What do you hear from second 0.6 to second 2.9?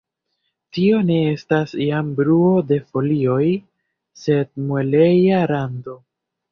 Tio ne estas jam bruo de